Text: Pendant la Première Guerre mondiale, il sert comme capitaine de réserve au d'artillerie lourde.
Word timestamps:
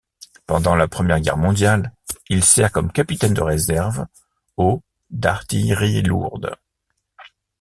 Pendant 0.47 0.73
la 0.75 0.87
Première 0.87 1.19
Guerre 1.19 1.37
mondiale, 1.37 1.91
il 2.27 2.43
sert 2.43 2.71
comme 2.71 2.91
capitaine 2.91 3.35
de 3.35 3.43
réserve 3.43 4.07
au 4.57 4.81
d'artillerie 5.11 6.01
lourde. 6.01 6.55